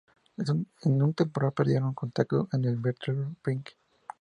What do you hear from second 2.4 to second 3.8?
con el "Batchelor Pink".